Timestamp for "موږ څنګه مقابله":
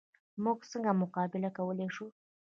0.43-1.49